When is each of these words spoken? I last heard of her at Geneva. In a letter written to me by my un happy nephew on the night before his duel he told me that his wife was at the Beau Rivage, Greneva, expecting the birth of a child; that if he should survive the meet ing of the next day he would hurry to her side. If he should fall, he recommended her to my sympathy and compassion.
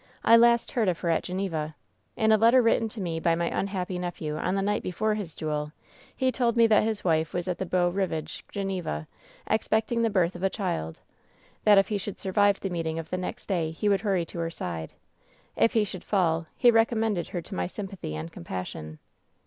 I 0.23 0.35
last 0.35 0.71
heard 0.71 0.89
of 0.89 0.99
her 1.01 1.11
at 1.11 1.21
Geneva. 1.21 1.75
In 2.17 2.31
a 2.31 2.37
letter 2.37 2.59
written 2.59 2.89
to 2.89 2.99
me 2.99 3.19
by 3.19 3.35
my 3.35 3.55
un 3.55 3.67
happy 3.67 3.99
nephew 3.99 4.35
on 4.35 4.55
the 4.55 4.63
night 4.63 4.81
before 4.81 5.13
his 5.13 5.35
duel 5.35 5.73
he 6.15 6.31
told 6.31 6.57
me 6.57 6.65
that 6.65 6.81
his 6.81 7.03
wife 7.03 7.35
was 7.35 7.47
at 7.47 7.59
the 7.59 7.67
Beau 7.67 7.87
Rivage, 7.87 8.43
Greneva, 8.51 9.05
expecting 9.45 10.01
the 10.01 10.09
birth 10.09 10.35
of 10.35 10.41
a 10.41 10.49
child; 10.49 11.01
that 11.65 11.77
if 11.77 11.89
he 11.89 11.99
should 11.99 12.17
survive 12.17 12.59
the 12.61 12.71
meet 12.71 12.87
ing 12.87 12.97
of 12.97 13.11
the 13.11 13.15
next 13.17 13.45
day 13.45 13.69
he 13.69 13.87
would 13.87 14.01
hurry 14.01 14.25
to 14.25 14.39
her 14.39 14.49
side. 14.49 14.93
If 15.55 15.73
he 15.73 15.83
should 15.83 16.03
fall, 16.03 16.47
he 16.57 16.71
recommended 16.71 17.27
her 17.27 17.41
to 17.43 17.53
my 17.53 17.67
sympathy 17.67 18.15
and 18.15 18.31
compassion. 18.31 18.97